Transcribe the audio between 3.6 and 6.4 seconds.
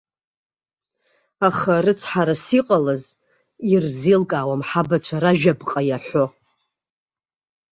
ирзеилкаауам ҳабацәа ражәаԥҟа иаҳәо.